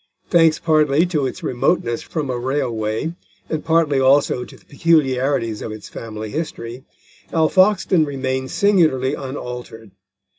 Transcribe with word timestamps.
Thanks 0.31 0.57
partly 0.57 1.05
to 1.05 1.27
its 1.27 1.43
remoteness 1.43 2.01
from 2.01 2.31
a 2.31 2.39
railway, 2.39 3.13
and 3.51 3.63
partly 3.63 3.99
also 3.99 4.43
to 4.43 4.57
the 4.57 4.65
peculiarities 4.65 5.61
of 5.61 5.71
its 5.71 5.89
family 5.89 6.31
history, 6.31 6.83
Alfoxden 7.31 8.05
remains 8.07 8.51
singularly 8.51 9.13
unaltered. 9.13 9.91